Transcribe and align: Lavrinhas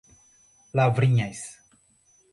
Lavrinhas 0.73 1.41